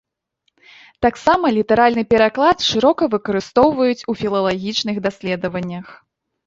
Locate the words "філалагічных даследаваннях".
4.25-5.85